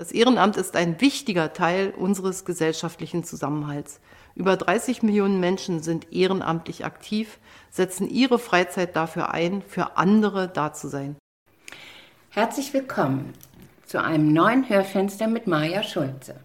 [0.00, 4.00] Das Ehrenamt ist ein wichtiger Teil unseres gesellschaftlichen Zusammenhalts.
[4.34, 7.38] Über 30 Millionen Menschen sind ehrenamtlich aktiv,
[7.68, 11.16] setzen ihre Freizeit dafür ein, für andere da zu sein.
[12.30, 13.34] Herzlich willkommen
[13.84, 16.36] zu einem neuen Hörfenster mit Maja Schulze.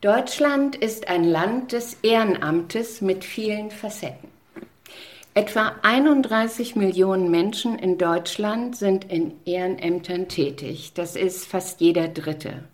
[0.00, 4.31] Deutschland ist ein Land des Ehrenamtes mit vielen Facetten.
[5.34, 10.92] Etwa 31 Millionen Menschen in Deutschland sind in Ehrenämtern tätig.
[10.92, 12.64] Das ist fast jeder Dritte.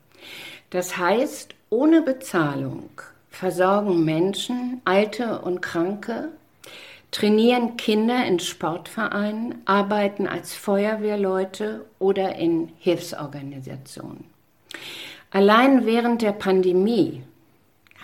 [0.70, 2.90] Das heißt, ohne Bezahlung
[3.30, 6.30] versorgen Menschen, Alte und Kranke,
[7.12, 14.24] trainieren Kinder in Sportvereinen, arbeiten als Feuerwehrleute oder in Hilfsorganisationen.
[15.30, 17.22] Allein während der Pandemie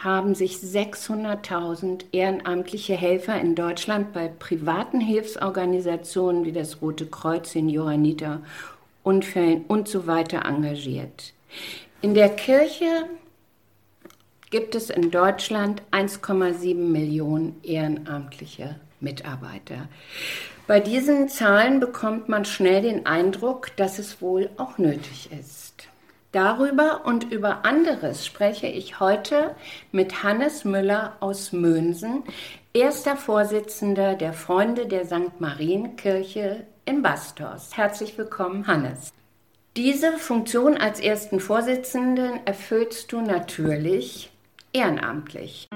[0.04, 7.70] haben sich 600.000 ehrenamtliche Helfer in Deutschland bei privaten Hilfsorganisationen wie das Rote Kreuz, den
[7.70, 8.42] Johanniter,
[9.02, 11.32] Unfällen und so weiter engagiert.
[12.02, 13.06] In der Kirche
[14.50, 19.88] gibt es in Deutschland 1,7 Millionen ehrenamtliche Mitarbeiter.
[20.66, 25.73] Bei diesen Zahlen bekommt man schnell den Eindruck, dass es wohl auch nötig ist.
[26.34, 29.54] Darüber und über anderes spreche ich heute
[29.92, 32.24] mit Hannes Müller aus Mönsen,
[32.72, 35.38] erster Vorsitzender der Freunde der St.
[35.38, 37.76] Marienkirche in Bastos.
[37.76, 39.12] Herzlich willkommen, Hannes.
[39.76, 44.32] Diese Funktion als ersten Vorsitzenden erfüllst du natürlich
[44.72, 45.68] ehrenamtlich.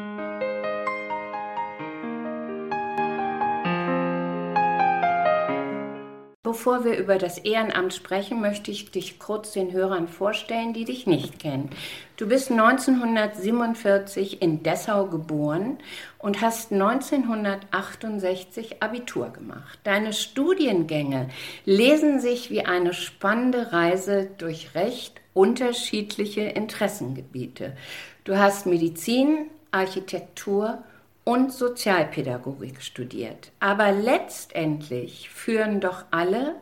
[6.48, 11.06] Bevor wir über das Ehrenamt sprechen, möchte ich dich kurz den Hörern vorstellen, die dich
[11.06, 11.68] nicht kennen.
[12.16, 15.76] Du bist 1947 in Dessau geboren
[16.18, 19.78] und hast 1968 Abitur gemacht.
[19.84, 21.28] Deine Studiengänge
[21.66, 27.76] lesen sich wie eine spannende Reise durch recht unterschiedliche Interessengebiete.
[28.24, 30.82] Du hast Medizin, Architektur
[31.28, 33.52] und Sozialpädagogik studiert.
[33.60, 36.54] Aber letztendlich führen doch alle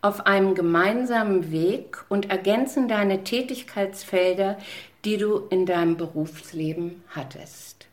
[0.00, 4.56] auf einem gemeinsamen Weg und ergänzen deine Tätigkeitsfelder,
[5.04, 7.88] die du in deinem Berufsleben hattest.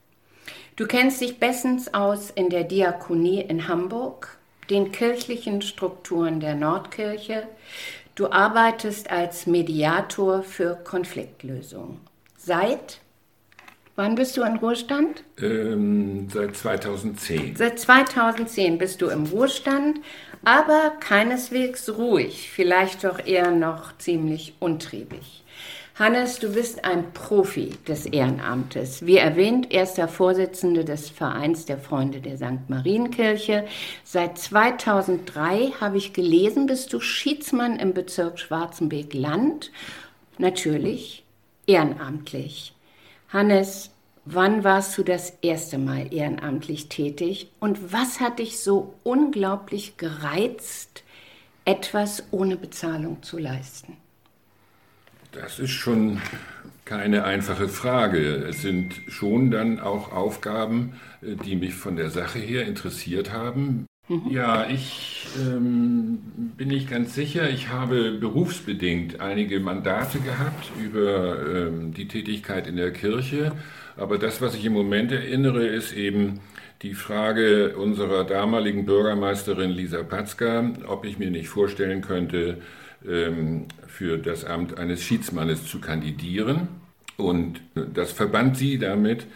[0.78, 4.38] Du kennst dich bestens aus in der Diakonie in Hamburg,
[4.70, 7.50] den kirchlichen Strukturen der Nordkirche.
[8.16, 12.00] Du arbeitest als Mediator für Konfliktlösung.
[12.38, 13.02] Seit
[13.96, 15.24] Wann bist du in Ruhestand?
[15.40, 17.56] Ähm, seit 2010.
[17.56, 20.00] Seit 2010 bist du im Ruhestand,
[20.44, 25.44] aber keineswegs ruhig, vielleicht doch eher noch ziemlich untriebig.
[25.96, 29.06] Hannes, du bist ein Profi des Ehrenamtes.
[29.06, 32.68] Wie erwähnt, erster Vorsitzende des Vereins der Freunde der St.
[32.68, 33.66] Marienkirche.
[34.04, 39.72] Seit 2003 habe ich gelesen, bist du Schiedsmann im Bezirk Schwarzenberg-Land.
[40.40, 41.24] Natürlich
[41.68, 42.73] ehrenamtlich.
[43.34, 43.90] Hannes,
[44.26, 51.04] wann warst du das erste Mal ehrenamtlich tätig und was hat dich so unglaublich gereizt,
[51.66, 53.98] etwas ohne Bezahlung zu leisten?
[55.32, 56.22] Das ist schon
[56.86, 58.36] keine einfache Frage.
[58.46, 63.88] Es sind schon dann auch Aufgaben, äh, die mich von der Sache her interessiert haben.
[64.10, 64.30] Mhm.
[64.30, 66.20] Ja, ich ähm,
[66.58, 67.50] bin nicht ganz sicher.
[67.50, 73.54] Ich habe berufsbedingt einige Mandate gehabt über ähm, die Tätigkeit in der Kirche.
[73.96, 76.42] Aber das, was ich im Moment erinnere, ist eben
[76.82, 82.58] die Frage unserer damaligen Bürgermeisterin Lisa Patzka, ob ich mir nicht vorstellen könnte,
[83.08, 86.68] ähm, für das Amt eines Schiedsmannes zu kandidieren.
[87.16, 89.28] Und das verband sie damit,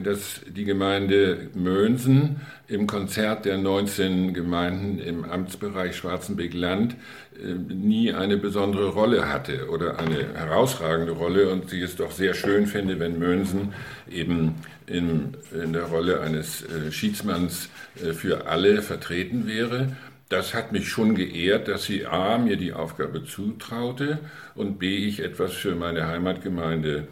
[0.00, 6.96] dass die Gemeinde Mönsen im Konzert der 19 Gemeinden im Amtsbereich Schwarzenberg-Land
[7.42, 12.34] äh, nie eine besondere Rolle hatte oder eine herausragende Rolle und sie es doch sehr
[12.34, 13.74] schön finde, wenn Mönsen
[14.10, 17.68] eben in, in der Rolle eines äh, Schiedsmanns
[18.02, 19.96] äh, für alle vertreten wäre.
[20.28, 24.18] Das hat mich schon geehrt, dass sie A mir die Aufgabe zutraute
[24.56, 27.06] und B ich etwas für meine Heimatgemeinde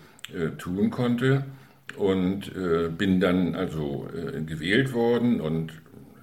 [0.58, 1.44] tun konnte
[1.96, 5.72] und äh, bin dann also äh, gewählt worden und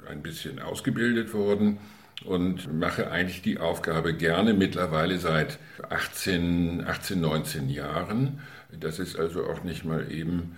[0.10, 1.78] ein bisschen ausgebildet worden
[2.26, 5.60] und mache eigentlich die Aufgabe gerne mittlerweile seit
[5.90, 8.40] 18, 18 19 Jahren.
[8.80, 10.56] Das ist also auch nicht mal eben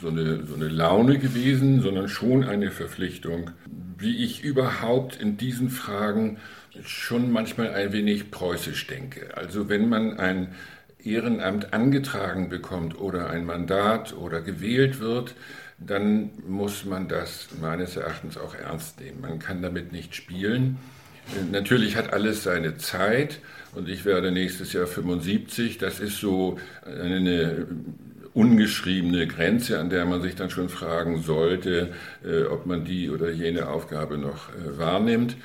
[0.00, 3.50] so eine, so eine Laune gewesen, sondern schon eine Verpflichtung,
[3.98, 6.38] wie ich überhaupt in diesen Fragen
[6.84, 9.36] schon manchmal ein wenig preußisch denke.
[9.36, 10.48] Also wenn man ein
[11.06, 15.34] Ehrenamt angetragen bekommt oder ein Mandat oder gewählt wird,
[15.78, 19.20] dann muss man das meines Erachtens auch ernst nehmen.
[19.20, 20.78] Man kann damit nicht spielen.
[21.50, 23.40] Natürlich hat alles seine Zeit
[23.74, 25.78] und ich werde nächstes Jahr 75.
[25.78, 27.66] Das ist so eine
[28.34, 31.92] ungeschriebene Grenze, an der man sich dann schon fragen sollte,
[32.24, 35.36] äh, ob man die oder jene Aufgabe noch äh, wahrnimmt.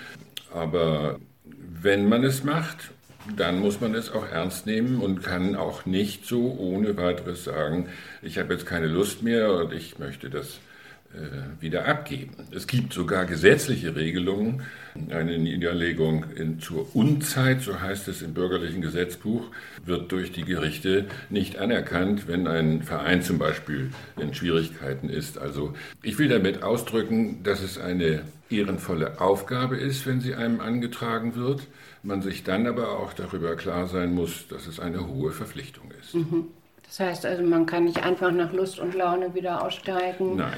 [0.52, 2.92] Aber wenn man es macht,
[3.36, 7.88] dann muss man es auch ernst nehmen und kann auch nicht so ohne weiteres sagen,
[8.22, 10.60] ich habe jetzt keine Lust mehr und ich möchte das
[11.14, 12.36] äh, wieder abgeben.
[12.52, 14.62] Es gibt sogar gesetzliche Regelungen,
[15.10, 19.44] eine Niederlegung in, zur Unzeit, so heißt es im bürgerlichen Gesetzbuch,
[19.84, 25.40] wird durch die Gerichte nicht anerkannt, wenn ein Verein zum Beispiel in Schwierigkeiten ist.
[25.40, 25.74] Also
[26.04, 28.22] ich will damit ausdrücken, dass es eine
[28.52, 31.66] ehrenvolle Aufgabe ist, wenn sie einem angetragen wird,
[32.04, 36.16] man sich dann aber auch darüber klar sein muss, dass es eine hohe Verpflichtung ist.
[36.16, 36.48] Mhm.
[36.86, 40.38] Das heißt also, man kann nicht einfach nach Lust und Laune wieder aussteigen.
[40.38, 40.58] Nein.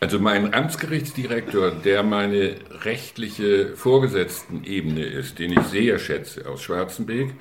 [0.00, 7.34] Also mein Amtsgerichtsdirektor, der meine rechtliche Vorgesetztenebene ist, den ich sehr schätze aus Schwarzenbeek,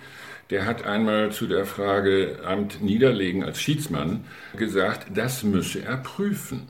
[0.50, 4.26] der hat einmal zu der Frage Amt niederlegen als Schiedsmann
[4.58, 6.68] gesagt, das müsse er prüfen.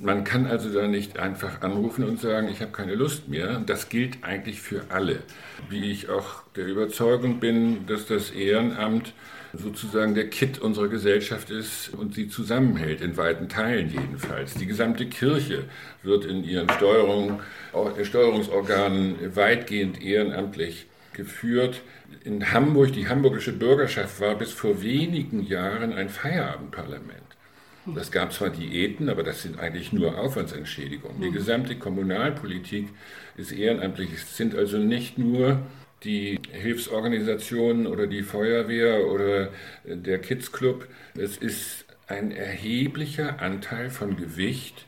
[0.00, 3.62] Man kann also da nicht einfach anrufen und sagen, ich habe keine Lust mehr.
[3.66, 5.22] Das gilt eigentlich für alle.
[5.68, 9.12] Wie ich auch der Überzeugung bin, dass das Ehrenamt
[9.52, 14.54] sozusagen der Kit unserer Gesellschaft ist und sie zusammenhält, in weiten Teilen jedenfalls.
[14.54, 15.64] Die gesamte Kirche
[16.02, 17.40] wird in ihren Steuerung,
[18.02, 21.82] Steuerungsorganen weitgehend ehrenamtlich geführt.
[22.24, 27.29] In Hamburg, die hamburgische Bürgerschaft war bis vor wenigen Jahren ein Feierabendparlament.
[27.94, 31.20] Das gab zwar Diäten, aber das sind eigentlich nur Aufwandsentschädigungen.
[31.20, 32.88] Die gesamte Kommunalpolitik
[33.36, 34.12] ist ehrenamtlich.
[34.12, 35.60] Es sind also nicht nur
[36.04, 39.50] die Hilfsorganisationen oder die Feuerwehr oder
[39.84, 40.86] der Kids Club.
[41.16, 44.86] Es ist ein erheblicher Anteil von Gewicht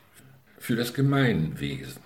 [0.57, 2.01] für das Gemeinwesen.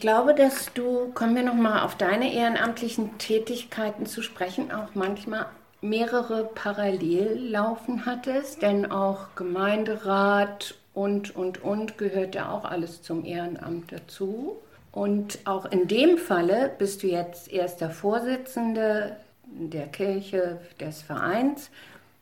[0.00, 5.44] Ich glaube, dass du, kommen wir nochmal auf deine ehrenamtlichen Tätigkeiten zu sprechen, auch manchmal
[5.82, 13.26] mehrere parallel laufen hattest, denn auch Gemeinderat und, und, und gehört ja auch alles zum
[13.26, 14.56] Ehrenamt dazu.
[14.90, 21.68] Und auch in dem Falle bist du jetzt erster Vorsitzende der Kirche des Vereins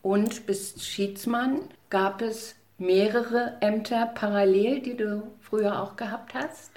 [0.03, 1.61] und bist Schiedsmann.
[1.91, 6.73] Gab es mehrere Ämter parallel, die du früher auch gehabt hast?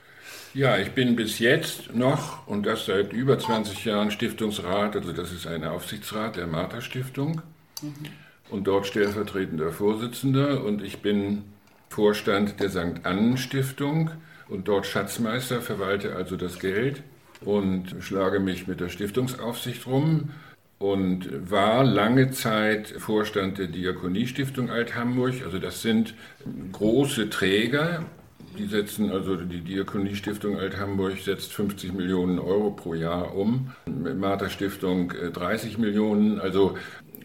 [0.54, 5.32] Ja, ich bin bis jetzt noch, und das seit über 20 Jahren, Stiftungsrat, also das
[5.32, 7.42] ist ein Aufsichtsrat der Martha Stiftung
[7.82, 7.94] mhm.
[8.50, 11.44] und dort stellvertretender Vorsitzender und ich bin
[11.90, 13.04] Vorstand der St.
[13.06, 14.12] Annen Stiftung
[14.50, 17.02] und dort Schatzmeister, verwalte also das Geld
[17.46, 20.32] und schlage mich mit der Stiftungsaufsicht rum
[20.80, 25.36] und war lange Zeit Vorstand der Diakoniestiftung Alt-Hamburg.
[25.46, 26.14] Also das sind
[26.72, 28.06] große Träger,
[28.58, 35.14] die setzen, also die Diakoniestiftung Alt-Hamburg setzt 50 Millionen Euro pro Jahr um, Martha Stiftung
[35.34, 36.40] 30 äh, Millionen.
[36.40, 36.78] Also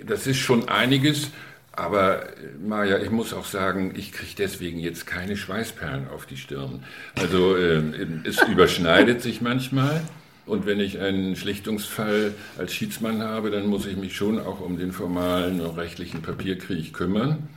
[0.05, 1.31] das ist schon einiges.
[1.73, 2.25] Aber
[2.67, 6.83] Maja, ich muss auch sagen, ich kriege deswegen jetzt keine Schweißperlen auf die Stirn.
[7.17, 7.83] Also äh,
[8.25, 10.03] es überschneidet sich manchmal.
[10.47, 14.79] Und wenn ich einen Schlichtungsfall als Schiedsmann habe, dann muss ich mich schon auch um
[14.79, 17.49] den formalen und rechtlichen Papierkrieg kümmern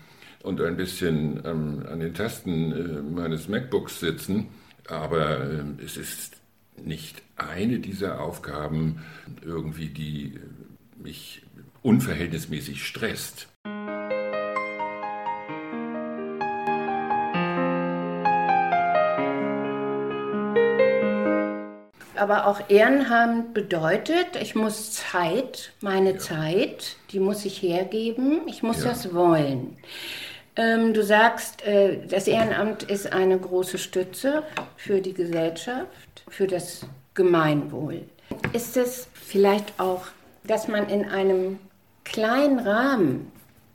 [0.44, 4.48] und ein bisschen ähm, an den Tasten äh, meines MacBooks sitzen.
[4.88, 6.38] Aber äh, es ist
[6.78, 9.04] nicht eine dieser Aufgaben
[9.44, 11.44] irgendwie, die äh, mich
[11.82, 13.48] unverhältnismäßig stresst.
[22.20, 26.18] aber auch Ehrenamt bedeutet, ich muss Zeit, meine ja.
[26.18, 28.90] Zeit, die muss ich hergeben, ich muss ja.
[28.90, 29.78] das wollen.
[30.56, 34.44] Ähm, du sagst, äh, das Ehrenamt ist eine große Stütze
[34.76, 38.04] für die Gesellschaft, für das Gemeinwohl.
[38.54, 40.08] Ist es vielleicht auch,
[40.44, 41.60] dass man in einem
[42.04, 43.32] kleinen Rahmen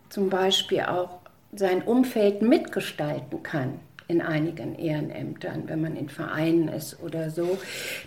[0.09, 1.19] zum Beispiel auch
[1.52, 3.81] sein Umfeld mitgestalten kann?
[4.07, 7.59] in einigen Ehrenämtern, wenn man in Vereinen ist oder so,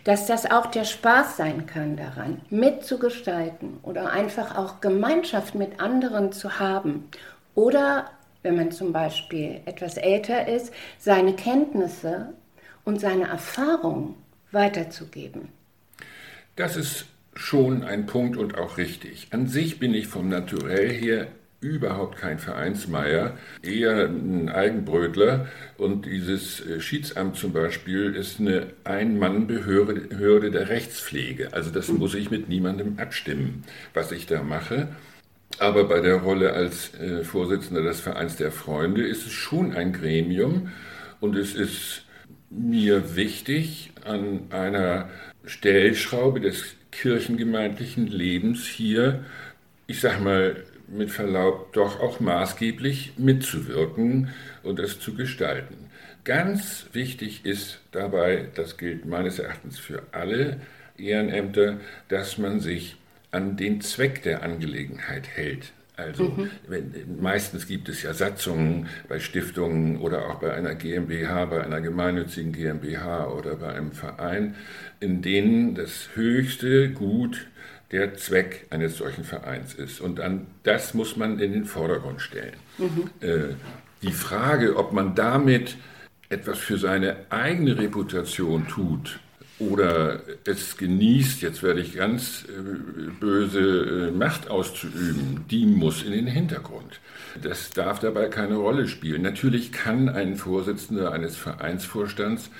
[0.03, 6.31] dass das auch der Spaß sein kann daran, mitzugestalten oder einfach auch Gemeinschaft mit anderen
[6.31, 7.09] zu haben
[7.55, 8.11] oder
[8.43, 12.33] wenn man zum Beispiel etwas älter ist, seine Kenntnisse
[12.83, 14.15] und seine Erfahrungen
[14.51, 15.49] weiterzugeben.
[16.55, 19.27] Das ist schon ein Punkt und auch richtig.
[19.31, 21.27] An sich bin ich vom Naturell her
[21.59, 25.47] überhaupt kein Vereinsmeier, eher ein Eigenbrötler.
[25.77, 31.53] Und dieses äh, Schiedsamt zum Beispiel ist eine Ein-Mann-Behörde der Rechtspflege.
[31.53, 33.63] Also das muss ich mit niemandem abstimmen,
[33.93, 34.89] was ich da mache.
[35.59, 39.91] Aber bei der Rolle als äh, Vorsitzender des Vereins der Freunde ist es schon ein
[39.91, 40.71] Gremium
[41.19, 42.03] und es ist
[42.49, 45.09] mir wichtig, an einer
[45.45, 49.25] Stellschraube des kirchengemeindlichen Lebens hier,
[49.87, 54.29] ich sag mal mit Verlaub, doch auch maßgeblich mitzuwirken
[54.63, 55.75] und es zu gestalten.
[56.23, 60.61] Ganz wichtig ist dabei, das gilt meines Erachtens für alle
[60.97, 62.97] Ehrenämter, dass man sich
[63.37, 65.71] an den Zweck der Angelegenheit hält.
[65.95, 66.49] Also mhm.
[66.67, 66.91] wenn,
[67.21, 72.51] meistens gibt es ja Satzungen bei Stiftungen oder auch bei einer GmbH, bei einer gemeinnützigen
[72.51, 74.55] GmbH oder bei einem Verein,
[74.99, 77.47] in denen das höchste Gut
[77.91, 80.01] der Zweck eines solchen Vereins ist.
[80.01, 82.57] Und an das muss man in den Vordergrund stellen.
[82.77, 83.09] Mhm.
[83.21, 83.55] Äh,
[84.01, 85.77] die Frage, ob man damit
[86.29, 89.19] etwas für seine eigene Reputation tut,
[89.59, 96.11] oder es genießt, jetzt werde ich ganz äh, böse, äh, Macht auszuüben, die muss in
[96.11, 96.99] den Hintergrund.
[97.41, 99.23] Das darf dabei keine Rolle spielen.
[99.23, 102.51] Natürlich kann ein Vorsitzender eines Vereinsvorstands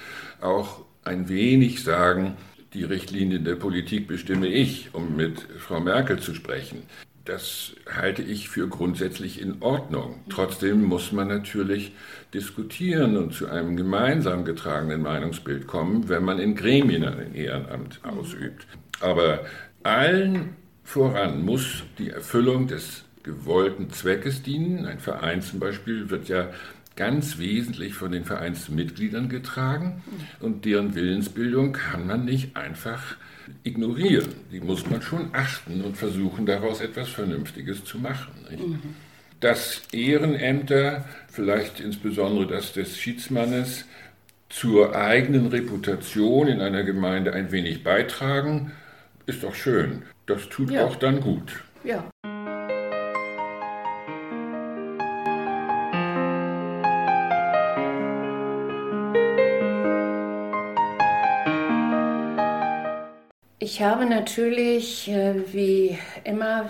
[0.42, 2.38] auch ein wenig sagen,
[2.74, 6.84] die Richtlinien der Politik bestimme ich, um mit Frau Merkel zu sprechen.
[7.28, 10.22] Das halte ich für grundsätzlich in Ordnung.
[10.30, 11.92] Trotzdem muss man natürlich
[12.34, 18.66] diskutieren und zu einem gemeinsam getragenen Meinungsbild kommen, wenn man in Gremien ein Ehrenamt ausübt.
[19.02, 19.42] Aber
[19.84, 20.56] allen
[20.86, 24.86] voran muss die Erfüllung des gewollten Zweckes dienen.
[24.86, 26.48] Ein Verein zum Beispiel wird ja
[26.98, 30.04] ganz wesentlich von den Vereinsmitgliedern getragen
[30.42, 33.16] und deren Willensbildung kann man nicht einfach
[33.64, 34.28] ignorieren.
[34.52, 38.34] Die muss man schon achten und versuchen, daraus etwas Vernünftiges zu machen.
[38.50, 38.80] Mhm.
[39.40, 43.86] Dass Ehrenämter, vielleicht insbesondere das des Schiedsmannes,
[44.50, 48.72] zur eigenen Reputation in einer Gemeinde ein wenig beitragen,
[49.26, 50.04] ist doch schön.
[50.26, 50.86] Das tut ja.
[50.86, 51.64] auch dann gut.
[51.84, 52.10] Ja.
[63.70, 66.70] Ich habe natürlich, äh, wie immer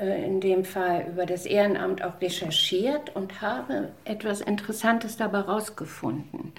[0.00, 6.52] äh, in dem Fall, über das Ehrenamt auch recherchiert und habe etwas Interessantes dabei herausgefunden.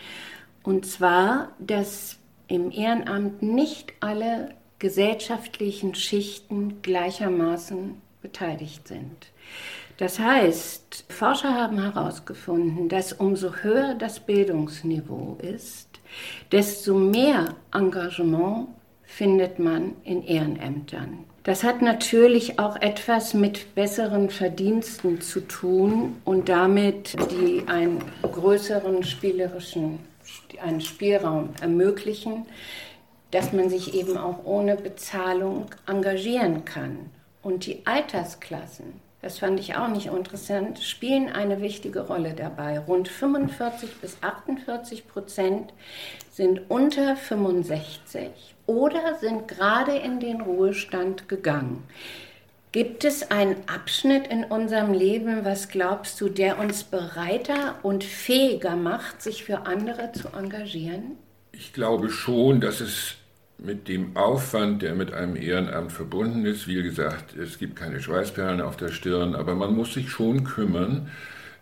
[0.63, 9.33] Und zwar, dass im Ehrenamt nicht alle gesellschaftlichen Schichten gleichermaßen beteiligt sind.
[9.97, 15.89] Das heißt, Forscher haben herausgefunden, dass umso höher das Bildungsniveau ist,
[16.53, 18.69] desto mehr Engagement
[19.15, 21.25] findet man in Ehrenämtern.
[21.43, 29.03] Das hat natürlich auch etwas mit besseren Verdiensten zu tun und damit die einen größeren
[29.03, 29.99] spielerischen
[30.61, 32.45] einen Spielraum ermöglichen,
[33.31, 37.09] dass man sich eben auch ohne Bezahlung engagieren kann.
[37.41, 42.77] Und die Altersklassen, das fand ich auch nicht interessant, spielen eine wichtige Rolle dabei.
[42.77, 45.73] Rund 45 bis 48 Prozent
[46.29, 48.29] sind unter 65
[48.65, 51.83] oder sind gerade in den Ruhestand gegangen.
[52.73, 58.75] Gibt es einen Abschnitt in unserem Leben, was glaubst du, der uns bereiter und fähiger
[58.75, 61.17] macht, sich für andere zu engagieren?
[61.53, 63.15] Ich glaube schon, dass es
[63.63, 68.59] mit dem Aufwand, der mit einem Ehrenamt verbunden ist, wie gesagt, es gibt keine Schweißperlen
[68.59, 71.09] auf der Stirn, aber man muss sich schon kümmern,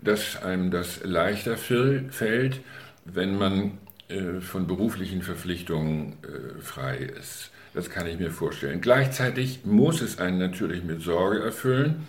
[0.02, 2.62] dass einem das leichter fällt,
[3.06, 3.78] wenn man
[4.10, 7.52] äh, von beruflichen Verpflichtungen äh, frei ist.
[7.76, 8.82] Das kann ich mir vorstellen.
[8.82, 12.08] Gleichzeitig muss es einen natürlich mit Sorge erfüllen,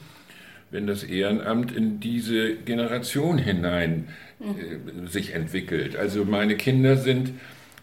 [0.71, 4.09] wenn das Ehrenamt in diese Generation hinein
[4.41, 5.97] äh, sich entwickelt.
[5.97, 7.35] Also meine Kinder sind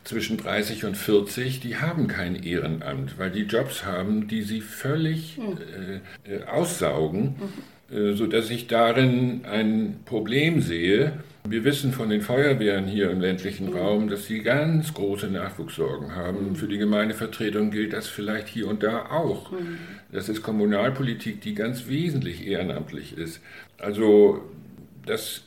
[0.09, 5.37] zwischen 30 und 40, die haben kein Ehrenamt, weil die Jobs haben, die sie völlig
[5.37, 5.57] hm.
[6.25, 7.35] äh, äh, aussaugen,
[7.91, 11.13] äh, sodass ich darin ein Problem sehe,
[11.47, 13.77] wir wissen von den Feuerwehren hier im ländlichen mhm.
[13.77, 16.49] Raum, dass sie ganz große Nachwuchssorgen haben.
[16.49, 16.55] Mhm.
[16.55, 19.51] Für die Gemeindevertretung gilt das vielleicht hier und da auch.
[20.11, 23.41] Das ist Kommunalpolitik, die ganz wesentlich ehrenamtlich ist.
[23.77, 24.43] Also
[25.09, 25.41] das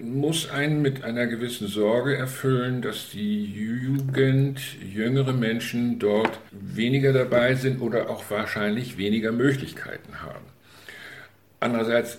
[0.00, 7.56] muss einen mit einer gewissen Sorge erfüllen, dass die Jugend, jüngere Menschen dort weniger dabei
[7.56, 10.44] sind oder auch wahrscheinlich weniger Möglichkeiten haben.
[11.60, 12.18] Andererseits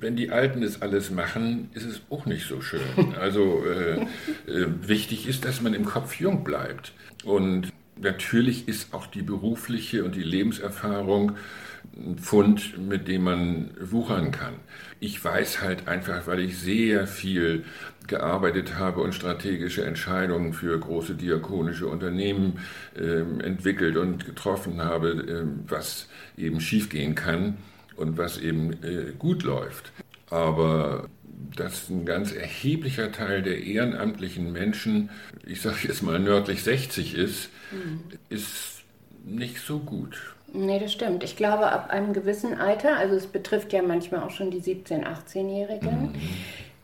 [0.00, 2.82] wenn die Alten das alles machen, ist es auch nicht so schön.
[3.18, 4.02] Also äh,
[4.50, 6.92] äh, wichtig ist, dass man im Kopf jung bleibt.
[7.24, 11.36] Und natürlich ist auch die berufliche und die Lebenserfahrung
[11.96, 14.54] ein Pfund, mit dem man wuchern kann.
[15.00, 17.64] Ich weiß halt einfach, weil ich sehr viel
[18.06, 22.58] gearbeitet habe und strategische Entscheidungen für große diakonische Unternehmen
[22.96, 27.56] äh, entwickelt und getroffen habe, äh, was eben schiefgehen kann
[27.96, 29.92] und was eben äh, gut läuft.
[30.30, 31.08] Aber
[31.56, 35.10] dass ein ganz erheblicher Teil der ehrenamtlichen Menschen,
[35.46, 38.00] ich sage jetzt mal nördlich 60 ist, mhm.
[38.28, 38.82] ist
[39.24, 40.33] nicht so gut.
[40.56, 41.24] Nee, das stimmt.
[41.24, 45.02] Ich glaube, ab einem gewissen Alter, also es betrifft ja manchmal auch schon die 17-,
[45.02, 46.14] 18-Jährigen, mhm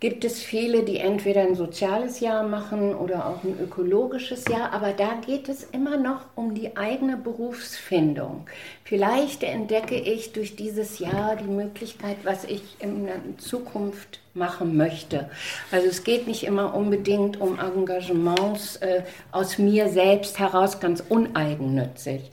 [0.00, 4.92] gibt es viele, die entweder ein soziales Jahr machen oder auch ein ökologisches Jahr, aber
[4.92, 8.46] da geht es immer noch um die eigene Berufsfindung.
[8.82, 15.28] Vielleicht entdecke ich durch dieses Jahr die Möglichkeit, was ich in der Zukunft machen möchte.
[15.70, 22.30] Also es geht nicht immer unbedingt um Engagements äh, aus mir selbst heraus ganz uneigennützig.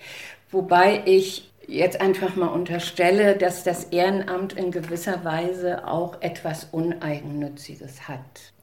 [0.50, 8.08] Wobei ich jetzt einfach mal unterstelle, dass das Ehrenamt in gewisser Weise auch etwas Uneigennütziges
[8.08, 8.54] hat.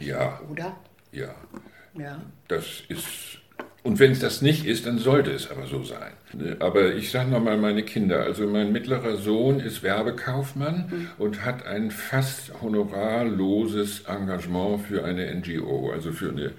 [0.00, 0.40] Ja.
[0.50, 0.76] Oder?
[1.12, 1.34] Ja.
[1.94, 2.20] Ja.
[2.48, 3.38] Das ist.
[3.84, 6.12] Und wenn es das nicht ist, dann sollte es aber so sein.
[6.58, 8.22] Aber ich sage nochmal meine Kinder.
[8.22, 11.10] Also mein mittlerer Sohn ist Werbekaufmann mhm.
[11.16, 16.52] und hat ein fast honorarloses Engagement für eine NGO, also für eine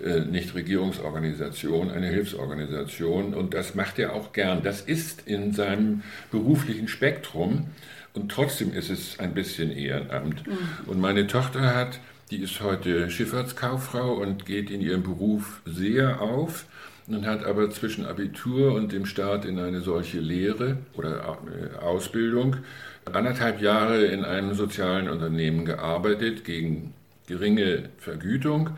[0.00, 3.34] Nichtregierungsorganisation, eine Hilfsorganisation.
[3.34, 4.62] Und das macht er auch gern.
[4.62, 7.66] Das ist in seinem beruflichen Spektrum.
[8.14, 10.46] Und trotzdem ist es ein bisschen Ehrenamt.
[10.46, 10.58] Mhm.
[10.86, 12.00] Und meine Tochter hat,
[12.30, 16.66] die ist heute Schifffahrtskauffrau und geht in ihrem Beruf sehr auf
[17.06, 22.56] und hat aber zwischen Abitur und dem Start in eine solche Lehre oder äh, Ausbildung
[23.14, 26.94] anderthalb Jahre in einem sozialen Unternehmen gearbeitet gegen
[27.28, 28.70] geringe Vergütung,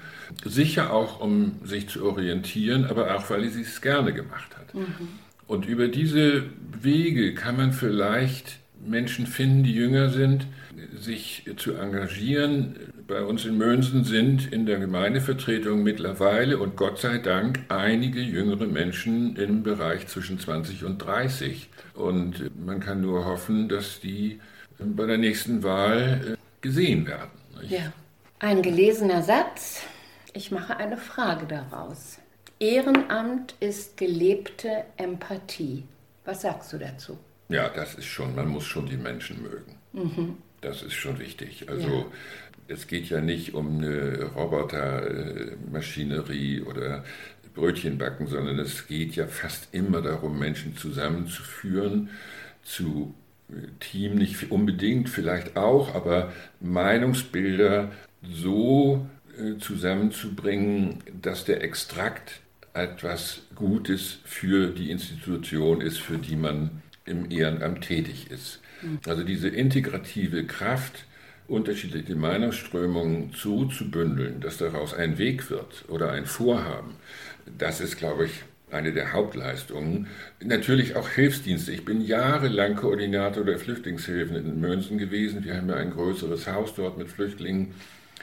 [0.44, 4.74] sicher auch um sich zu orientieren, aber auch weil sie es gerne gemacht hat.
[4.74, 5.08] Mhm.
[5.46, 6.44] Und über diese
[6.82, 10.46] Wege kann man vielleicht Menschen finden, die jünger sind,
[10.96, 12.76] sich zu engagieren.
[13.06, 18.66] Bei uns in Mönsen sind in der Gemeindevertretung mittlerweile und Gott sei Dank einige jüngere
[18.66, 21.68] Menschen im Bereich zwischen 20 und 30.
[21.94, 24.40] Und man kann nur hoffen, dass die
[24.78, 27.30] bei der nächsten Wahl äh, gesehen werden.
[27.68, 27.92] Ja.
[28.42, 29.82] Ein gelesener Satz.
[30.32, 32.16] Ich mache eine Frage daraus.
[32.58, 35.84] Ehrenamt ist gelebte Empathie.
[36.24, 37.18] Was sagst du dazu?
[37.50, 39.76] Ja, das ist schon, man muss schon die Menschen mögen.
[39.92, 40.38] Mhm.
[40.62, 41.68] Das ist schon wichtig.
[41.68, 42.06] Also ja.
[42.68, 47.04] es geht ja nicht um eine Robotermaschinerie oder
[47.54, 52.08] Brötchen backen, sondern es geht ja fast immer darum, Menschen zusammenzuführen,
[52.62, 53.12] zu
[53.80, 57.90] Team nicht unbedingt, vielleicht auch, aber Meinungsbilder
[58.22, 59.06] so
[59.38, 62.40] äh, zusammenzubringen, dass der Extrakt
[62.74, 68.60] etwas Gutes für die Institution ist, für die man im Ehrenamt tätig ist.
[68.80, 69.00] Hm.
[69.06, 71.06] Also diese integrative Kraft,
[71.48, 76.94] unterschiedliche Meinungsströmungen so zu bündeln, dass daraus ein Weg wird oder ein Vorhaben,
[77.58, 78.32] das ist, glaube ich,
[78.70, 80.06] eine der Hauptleistungen.
[80.44, 81.72] Natürlich auch Hilfsdienste.
[81.72, 85.44] Ich bin jahrelang Koordinator der Flüchtlingshilfen in Mönsen gewesen.
[85.44, 87.74] Wir haben ja ein größeres Haus dort mit Flüchtlingen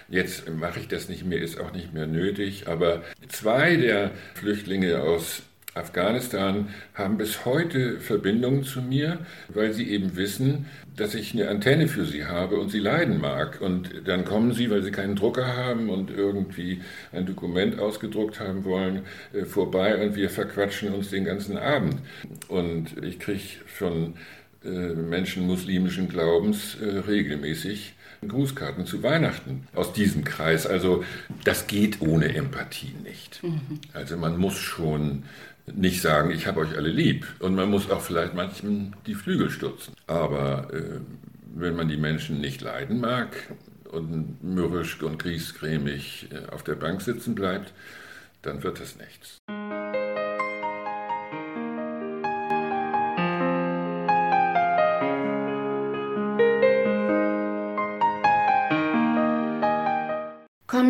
[0.09, 2.67] Jetzt mache ich das nicht mehr, ist auch nicht mehr nötig.
[2.67, 5.43] Aber zwei der Flüchtlinge aus
[5.77, 10.65] Afghanistan haben bis heute Verbindungen zu mir, weil sie eben wissen,
[10.95, 13.61] dass ich eine Antenne für sie habe und sie leiden mag.
[13.61, 18.63] Und dann kommen sie, weil sie keinen Drucker haben und irgendwie ein Dokument ausgedruckt haben
[18.63, 19.01] wollen,
[19.33, 21.97] äh, vorbei und wir verquatschen uns den ganzen Abend.
[22.47, 24.15] Und ich kriege von
[24.65, 27.93] äh, Menschen muslimischen Glaubens äh, regelmäßig
[28.25, 30.65] Grußkarten zu Weihnachten aus diesem Kreis.
[30.65, 31.03] Also
[31.43, 33.43] das geht ohne Empathie nicht.
[33.43, 33.79] Mhm.
[33.93, 35.23] Also man muss schon
[35.73, 37.25] nicht sagen, ich habe euch alle lieb.
[37.39, 39.93] Und man muss auch vielleicht manchmal die Flügel stürzen.
[40.07, 40.99] Aber äh,
[41.55, 43.35] wenn man die Menschen nicht leiden mag
[43.91, 47.73] und mürrisch und griesgrämig äh, auf der Bank sitzen bleibt,
[48.41, 49.37] dann wird es nichts.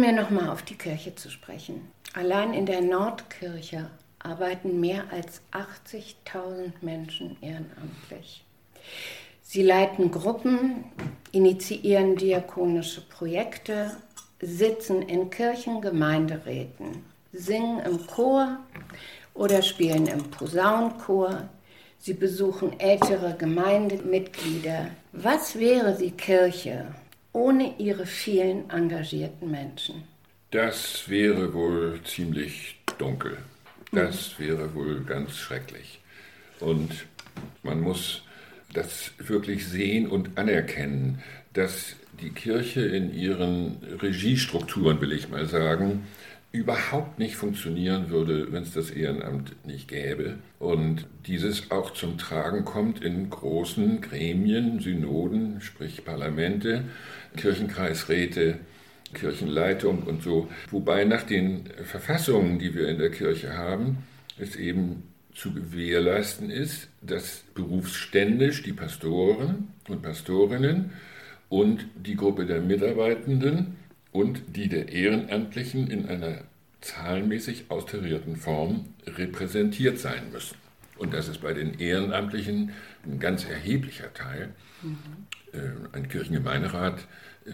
[0.07, 1.91] Wir nochmal auf die Kirche zu sprechen.
[2.13, 3.89] Allein in der Nordkirche
[4.19, 8.45] arbeiten mehr als 80.000 Menschen ehrenamtlich.
[9.41, 10.85] Sie leiten Gruppen,
[11.33, 13.97] initiieren diakonische Projekte,
[14.39, 18.59] sitzen in Kirchengemeinderäten, singen im Chor
[19.33, 21.49] oder spielen im Posaunenchor.
[21.99, 24.87] Sie besuchen ältere Gemeindemitglieder.
[25.11, 26.95] Was wäre die Kirche
[27.33, 30.03] ohne ihre vielen engagierten Menschen?
[30.51, 33.37] Das wäre wohl ziemlich dunkel.
[33.91, 35.99] Das wäre wohl ganz schrecklich.
[36.59, 37.05] Und
[37.63, 38.23] man muss
[38.73, 46.07] das wirklich sehen und anerkennen, dass die Kirche in ihren Regiestrukturen, will ich mal sagen,
[46.57, 50.39] überhaupt nicht funktionieren würde, wenn es das Ehrenamt nicht gäbe.
[50.59, 56.85] Und dieses auch zum Tragen kommt in großen Gremien, Synoden, sprich Parlamente,
[57.35, 58.59] Kirchenkreisräte,
[59.13, 60.49] Kirchenleitung und so.
[60.71, 63.99] Wobei nach den Verfassungen, die wir in der Kirche haben,
[64.39, 65.03] es eben
[65.35, 70.91] zu gewährleisten ist, dass berufsständisch die Pastoren und Pastorinnen
[71.49, 73.75] und die Gruppe der Mitarbeitenden
[74.17, 76.39] und die der Ehrenamtlichen in einer
[76.81, 80.57] zahlenmäßig austarierten Form repräsentiert sein müssen.
[80.97, 82.71] Und das ist bei den Ehrenamtlichen
[83.05, 84.55] ein ganz erheblicher Teil.
[84.81, 85.87] Mhm.
[85.91, 87.07] Ein Kirchengemeinderat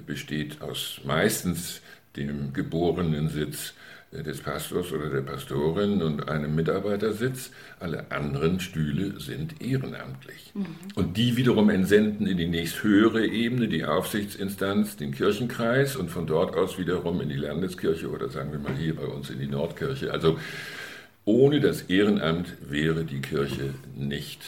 [0.05, 1.81] besteht aus meistens
[2.15, 3.73] dem geborenen Sitz
[4.21, 7.49] des Pastors oder der Pastorin und einem Mitarbeitersitz.
[7.79, 10.51] Alle anderen Stühle sind ehrenamtlich.
[10.53, 10.65] Mhm.
[10.93, 16.55] Und die wiederum entsenden in die nächsthöhere Ebene, die Aufsichtsinstanz, den Kirchenkreis und von dort
[16.55, 20.11] aus wiederum in die Landeskirche oder sagen wir mal hier bei uns in die Nordkirche.
[20.11, 20.37] Also
[21.25, 24.39] ohne das Ehrenamt wäre die Kirche nicht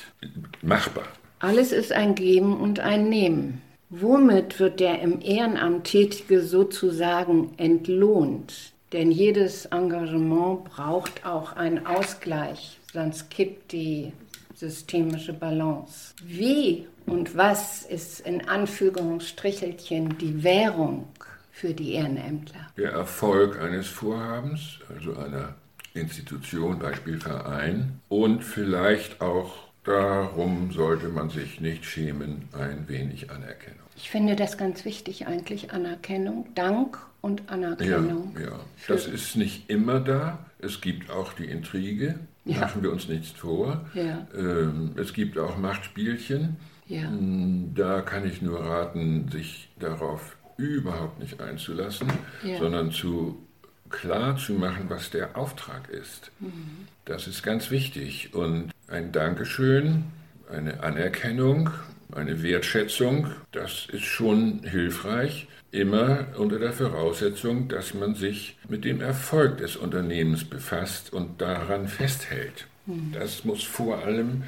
[0.62, 1.08] machbar.
[1.40, 3.62] Alles ist ein Geben und ein Nehmen.
[3.90, 8.75] Womit wird der im Ehrenamt Tätige sozusagen entlohnt?
[8.94, 14.14] Denn jedes Engagement braucht auch einen Ausgleich, sonst kippt die
[14.54, 16.14] systemische Balance.
[16.24, 21.08] Wie und was ist in Anführungsstrichelchen die Währung
[21.52, 22.68] für die Ehrenämtler?
[22.78, 25.56] Der Erfolg eines Vorhabens, also einer
[25.94, 33.85] Institution, Beispiel Verein, und vielleicht auch darum sollte man sich nicht schämen, ein wenig Anerkennung.
[33.96, 38.36] Ich finde das ganz wichtig eigentlich, Anerkennung, Dank und Anerkennung.
[38.36, 38.60] Ja, ja.
[38.88, 40.46] das ist nicht immer da.
[40.60, 42.60] Es gibt auch die Intrige, ja.
[42.60, 43.86] machen wir uns nichts vor.
[43.94, 44.28] Ja.
[44.36, 46.58] Ähm, es gibt auch Machtspielchen.
[46.88, 47.04] Ja.
[47.04, 52.08] Hm, da kann ich nur raten, sich darauf überhaupt nicht einzulassen,
[52.44, 52.60] ja.
[52.60, 53.46] sondern zu
[53.90, 56.32] klar zu machen, was der Auftrag ist.
[56.40, 56.88] Mhm.
[57.06, 58.34] Das ist ganz wichtig.
[58.34, 60.06] Und ein Dankeschön,
[60.50, 61.70] eine Anerkennung,
[62.14, 69.02] eine Wertschätzung, das ist schon hilfreich, immer unter der Voraussetzung, dass man sich mit dem
[69.02, 72.68] Erfolg des Unternehmens befasst und daran festhält.
[72.86, 73.12] Mhm.
[73.14, 74.44] Das muss vor allem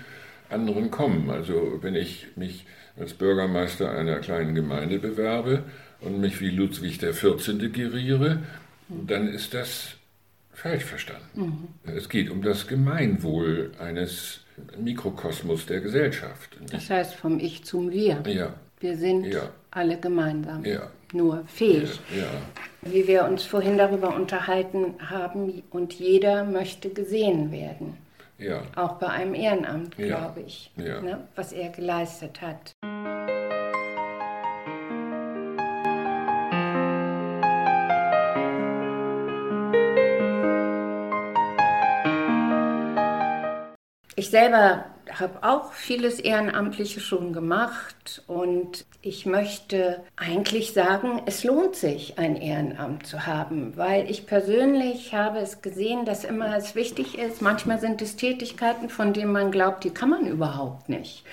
[0.50, 1.30] anderen kommen.
[1.30, 2.66] Also wenn ich mich
[2.98, 5.64] als Bürgermeister einer kleinen Gemeinde bewerbe
[6.00, 7.72] und mich wie Ludwig XIV.
[7.74, 8.40] geriere,
[8.88, 9.08] mhm.
[9.08, 9.97] dann ist das
[10.58, 11.70] falsch verstanden.
[11.86, 11.96] Mhm.
[11.96, 14.42] Es geht um das Gemeinwohl eines
[14.78, 16.58] Mikrokosmos der Gesellschaft.
[16.72, 18.24] Das heißt vom Ich zum Wir.
[18.26, 18.54] Ja.
[18.80, 19.50] Wir sind ja.
[19.72, 20.66] alle gemeinsam.
[20.66, 20.90] Ja.
[21.14, 22.00] Nur fähig.
[22.16, 22.92] Ja.
[22.92, 27.98] Wie wir uns vorhin darüber unterhalten haben, und jeder möchte gesehen werden.
[28.40, 28.64] Ja.
[28.76, 32.74] Auch bei einem Ehrenamt, glaube ich, ne, was er geleistet hat.
[44.20, 51.76] Ich selber habe auch vieles Ehrenamtliche schon gemacht und ich möchte eigentlich sagen, es lohnt
[51.76, 57.16] sich, ein Ehrenamt zu haben, weil ich persönlich habe es gesehen, dass immer es wichtig
[57.16, 57.44] ist.
[57.44, 61.24] Manchmal sind es Tätigkeiten, von denen man glaubt, die kann man überhaupt nicht.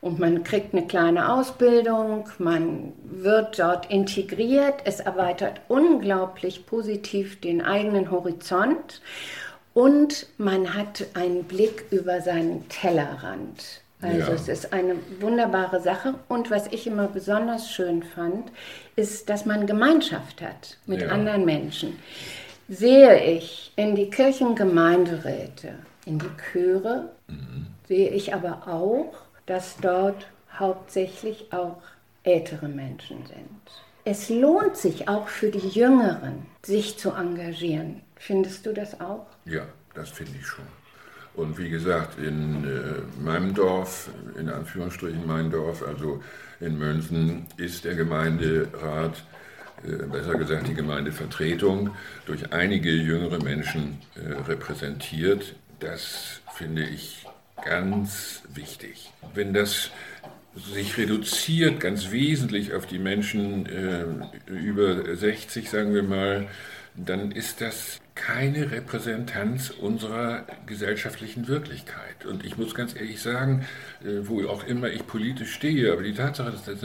[0.00, 7.60] Und man kriegt eine kleine Ausbildung, man wird dort integriert, es erweitert unglaublich positiv den
[7.60, 9.02] eigenen Horizont.
[9.74, 13.82] Und man hat einen Blick über seinen Tellerrand.
[14.02, 14.28] Also ja.
[14.32, 16.14] es ist eine wunderbare Sache.
[16.28, 18.50] Und was ich immer besonders schön fand,
[18.96, 21.08] ist, dass man Gemeinschaft hat mit ja.
[21.08, 21.98] anderen Menschen.
[22.68, 25.74] Sehe ich in die Kirchengemeinderäte,
[26.06, 27.66] in die Chöre, mhm.
[27.88, 29.12] sehe ich aber auch,
[29.46, 30.26] dass dort
[30.58, 31.82] hauptsächlich auch
[32.22, 33.60] ältere Menschen sind.
[34.04, 38.02] Es lohnt sich auch für die Jüngeren, sich zu engagieren.
[38.20, 39.26] Findest du das auch?
[39.46, 40.66] Ja, das finde ich schon.
[41.34, 46.22] Und wie gesagt, in äh, meinem Dorf, in Anführungsstrichen mein Dorf, also
[46.60, 49.24] in Mönsen, ist der Gemeinderat,
[49.84, 55.54] äh, besser gesagt die Gemeindevertretung, durch einige jüngere Menschen äh, repräsentiert.
[55.78, 57.26] Das finde ich
[57.64, 59.12] ganz wichtig.
[59.32, 59.90] Wenn das
[60.74, 64.04] sich reduziert ganz wesentlich auf die Menschen äh,
[64.46, 66.48] über 60, sagen wir mal,
[66.94, 72.26] dann ist das keine Repräsentanz unserer gesellschaftlichen Wirklichkeit.
[72.26, 73.64] Und ich muss ganz ehrlich sagen,
[74.04, 76.80] äh, wo auch immer ich politisch stehe, aber die Tatsache, dass, das,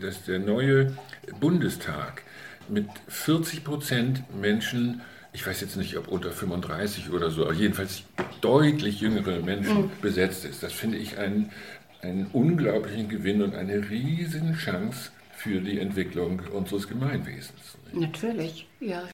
[0.00, 0.96] dass der neue
[1.40, 2.22] Bundestag
[2.68, 5.00] mit 40 Prozent Menschen,
[5.32, 8.02] ich weiß jetzt nicht, ob unter 35 oder so, aber jedenfalls
[8.42, 9.90] deutlich jüngere Menschen mhm.
[10.02, 11.50] besetzt ist, das finde ich ein,
[12.02, 17.78] einen unglaublichen Gewinn und eine riesen Chance für die Entwicklung unseres Gemeinwesens.
[17.92, 19.08] Natürlich, ja.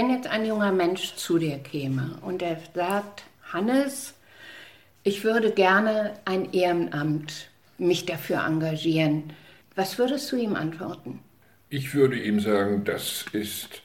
[0.00, 4.14] Wenn jetzt ein junger Mensch zu dir käme und er sagt, Hannes,
[5.02, 9.34] ich würde gerne ein Ehrenamt mich dafür engagieren.
[9.74, 11.20] Was würdest du ihm antworten?
[11.68, 13.82] Ich würde ihm sagen, das ist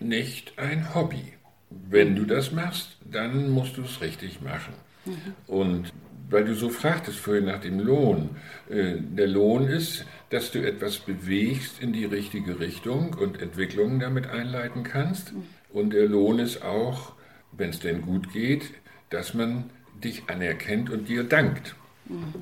[0.00, 1.34] nicht ein Hobby.
[1.68, 4.72] Wenn du das machst, dann musst du es richtig machen.
[5.04, 5.34] Mhm.
[5.46, 5.92] Und
[6.30, 8.30] weil du so fragtest vorhin nach dem Lohn,
[8.70, 14.28] äh, der Lohn ist, dass du etwas bewegst in die richtige Richtung und Entwicklungen damit
[14.28, 15.32] einleiten kannst.
[15.32, 15.44] Mhm.
[15.70, 17.12] Und der Lohn ist auch,
[17.52, 18.70] wenn es denn gut geht,
[19.10, 19.70] dass man
[20.02, 21.74] dich anerkennt und dir dankt.
[22.06, 22.34] Mhm.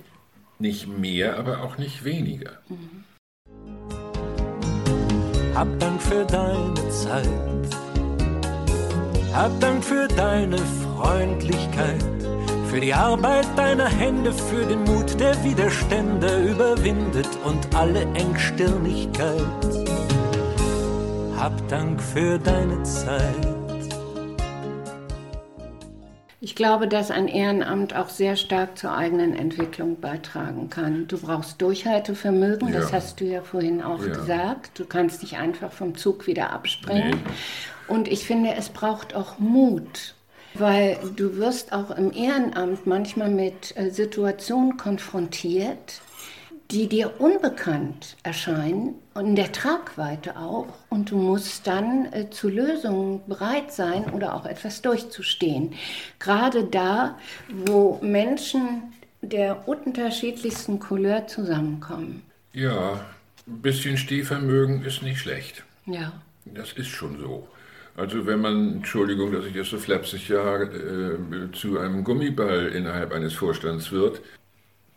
[0.59, 2.61] Nicht mehr, aber auch nicht weniger.
[2.69, 3.05] Mhm.
[5.55, 7.29] Hab Dank für deine Zeit.
[9.33, 12.05] Hab Dank für deine Freundlichkeit.
[12.77, 19.41] Für die Arbeit deiner Hände, für den Mut, der Widerstände überwindet und alle Engstirnigkeit.
[21.39, 23.49] Hab Dank für deine Zeit.
[26.43, 31.09] Ich glaube, dass ein Ehrenamt auch sehr stark zur eigenen Entwicklung beitragen kann.
[31.09, 32.81] Du brauchst Durchhaltevermögen, ja.
[32.81, 34.13] das hast du ja vorhin auch ja.
[34.13, 34.79] gesagt.
[34.79, 37.23] Du kannst nicht einfach vom Zug wieder abspringen.
[37.25, 37.89] Nee.
[37.89, 40.16] Und ich finde, es braucht auch Mut,
[40.59, 46.01] weil du wirst auch im Ehrenamt manchmal mit äh, Situationen konfrontiert,
[46.71, 50.67] die dir unbekannt erscheinen und in der Tragweite auch.
[50.89, 55.75] Und du musst dann äh, zu Lösungen bereit sein oder auch etwas durchzustehen.
[56.19, 62.23] Gerade da, wo Menschen der unterschiedlichsten Couleur zusammenkommen.
[62.53, 63.05] Ja,
[63.47, 65.65] ein bisschen Stehvermögen ist nicht schlecht.
[65.87, 66.13] Ja.
[66.45, 67.47] Das ist schon so.
[67.97, 71.17] Also wenn man, Entschuldigung, dass ich jetzt so flapsig ja, äh,
[71.53, 74.21] zu einem Gummiball innerhalb eines Vorstands wird,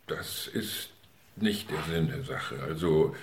[0.07, 0.89] das ist
[1.37, 2.55] nicht der Sinn der Sache.
[2.67, 3.15] Also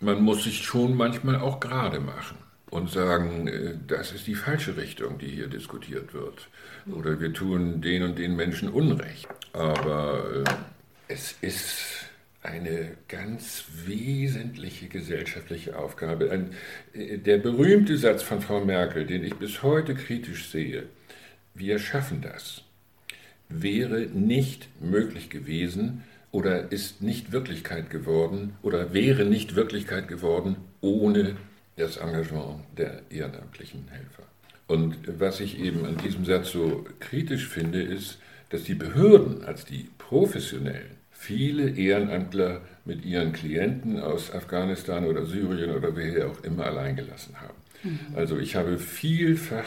[0.00, 2.38] man muss sich schon manchmal auch gerade machen
[2.70, 6.48] und sagen, äh, das ist die falsche Richtung, die hier diskutiert wird.
[6.90, 9.28] Oder wir tun den und den Menschen Unrecht.
[9.52, 10.44] Aber äh,
[11.08, 11.97] es ist
[12.42, 16.30] eine ganz wesentliche gesellschaftliche Aufgabe.
[16.30, 16.50] Ein,
[16.92, 20.84] äh, der berühmte Satz von Frau Merkel, den ich bis heute kritisch sehe,
[21.54, 22.62] wir schaffen das,
[23.48, 31.36] wäre nicht möglich gewesen, oder ist nicht Wirklichkeit geworden oder wäre nicht Wirklichkeit geworden ohne
[31.76, 34.24] das Engagement der ehrenamtlichen Helfer.
[34.66, 38.18] Und was ich eben an diesem Satz so kritisch finde, ist,
[38.50, 40.97] dass die Behörden als die professionellen
[41.28, 47.34] viele Ehrenamtler mit ihren Klienten aus Afghanistan oder Syrien oder woher auch immer allein gelassen
[47.38, 47.58] haben.
[47.82, 48.16] Mhm.
[48.16, 49.66] Also ich habe vielfach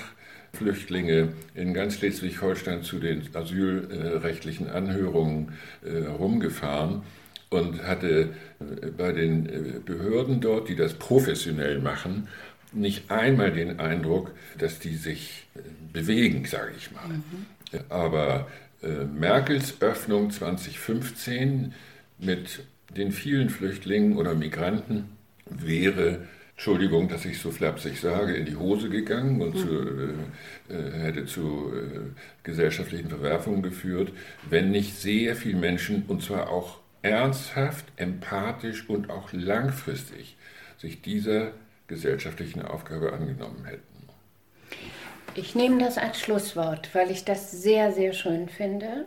[0.53, 5.53] Flüchtlinge in ganz Schleswig-Holstein zu den asylrechtlichen Anhörungen
[5.85, 7.03] äh, rumgefahren
[7.51, 12.27] und hatte äh, bei den äh, Behörden dort, die das professionell machen,
[12.73, 15.45] nicht einmal den Eindruck, dass die sich
[15.93, 17.07] bewegen, sage ich mal.
[17.07, 17.79] Mhm.
[17.89, 18.47] Aber
[18.81, 21.73] äh, Merkels Öffnung 2015
[22.19, 22.63] mit
[22.95, 25.09] den vielen Flüchtlingen oder Migranten
[25.45, 26.27] wäre
[26.61, 31.25] Entschuldigung, dass ich so flapsig sage, in die Hose gegangen und zu, äh, äh, hätte
[31.25, 31.99] zu äh,
[32.43, 34.11] gesellschaftlichen Verwerfungen geführt,
[34.47, 40.37] wenn nicht sehr viele Menschen, und zwar auch ernsthaft, empathisch und auch langfristig,
[40.77, 41.53] sich dieser
[41.87, 43.81] gesellschaftlichen Aufgabe angenommen hätten.
[45.35, 49.05] Ich nehme das als Schlusswort, weil ich das sehr, sehr schön finde,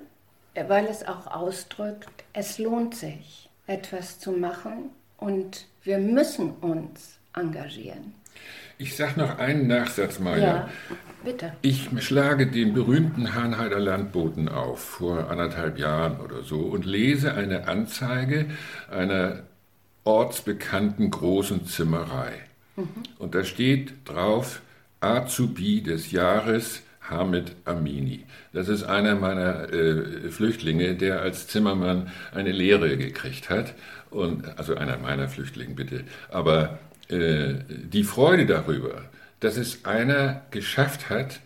[0.54, 8.14] weil es auch ausdrückt, es lohnt sich, etwas zu machen und wir müssen uns engagieren.
[8.78, 10.44] Ich sage noch einen Nachsatz, Maja.
[10.44, 10.68] Ja,
[11.24, 11.52] bitte.
[11.62, 17.68] Ich schlage den berühmten Hahnheider Landboten auf, vor anderthalb Jahren oder so, und lese eine
[17.68, 18.46] Anzeige
[18.90, 19.42] einer
[20.04, 22.32] ortsbekannten großen Zimmerei.
[22.76, 22.88] Mhm.
[23.18, 24.60] Und da steht drauf,
[25.04, 28.24] Azubi des Jahres Hamid Amini.
[28.52, 33.74] Das ist einer meiner äh, Flüchtlinge, der als Zimmermann eine Lehre gekriegt hat.
[34.10, 36.04] Und, also einer meiner Flüchtlinge, bitte.
[36.30, 39.02] Aber äh, die Freude darüber,
[39.40, 41.40] dass es einer geschafft hat,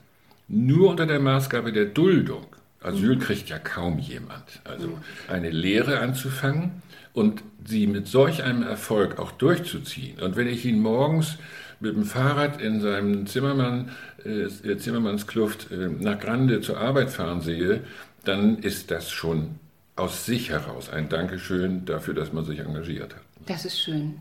[0.46, 2.46] nur unter der Maßgabe der Duldung,
[2.80, 9.18] Asyl kriegt ja kaum jemand, also eine Lehre anzufangen und sie mit solch einem Erfolg
[9.18, 10.20] auch durchzuziehen.
[10.20, 11.38] Und wenn ich ihn morgens
[11.80, 13.90] mit dem Fahrrad in seinem Zimmermann,
[14.24, 17.82] äh, Zimmermannskluft äh, nach Grande zur Arbeit fahren sehe,
[18.24, 19.56] dann ist das schon
[19.96, 23.22] aus sich heraus ein Dankeschön dafür, dass man sich engagiert hat.
[23.46, 24.16] Das ist schön.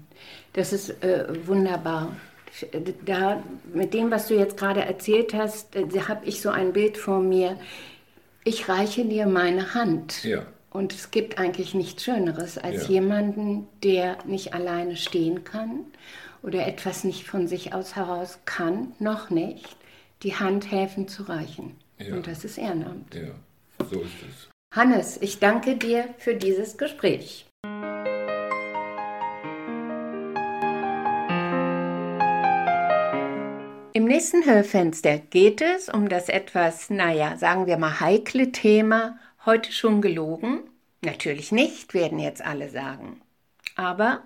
[0.53, 2.15] Das ist äh, wunderbar.
[3.05, 3.43] Da,
[3.73, 7.19] mit dem, was du jetzt gerade erzählt hast, äh, habe ich so ein Bild vor
[7.19, 7.57] mir.
[8.43, 10.23] Ich reiche dir meine Hand.
[10.23, 10.43] Ja.
[10.71, 12.93] Und es gibt eigentlich nichts Schöneres als Ja.
[12.95, 15.85] jemanden, der nicht alleine stehen kann
[16.41, 19.77] oder etwas nicht von sich aus heraus kann, noch nicht,
[20.23, 21.75] die Hand helfen zu reichen.
[21.99, 22.15] Ja.
[22.15, 23.13] Und das ist Ehrenamt.
[23.15, 23.33] Ja,
[23.89, 24.49] so ist es.
[24.75, 27.45] Hannes, ich danke dir für dieses Gespräch.
[33.93, 39.71] Im nächsten Hörfenster geht es um das etwas, naja, sagen wir mal heikle Thema, heute
[39.71, 40.69] schon gelogen?
[41.01, 43.21] Natürlich nicht, werden jetzt alle sagen.
[43.75, 44.23] Aber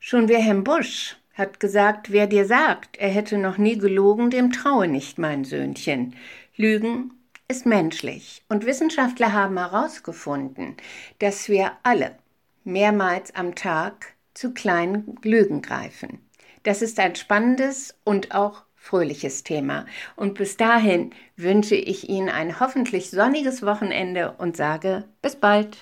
[0.00, 4.88] schon Wilhelm Busch hat gesagt, wer dir sagt, er hätte noch nie gelogen, dem traue
[4.88, 6.14] nicht, mein Söhnchen.
[6.56, 7.12] Lügen
[7.48, 8.42] ist menschlich.
[8.48, 10.76] Und Wissenschaftler haben herausgefunden,
[11.18, 12.16] dass wir alle
[12.64, 16.20] mehrmals am Tag zu kleinen Lügen greifen.
[16.62, 19.86] Das ist ein spannendes und auch fröhliches Thema.
[20.16, 25.78] Und bis dahin wünsche ich Ihnen ein hoffentlich sonniges Wochenende und sage bis bald.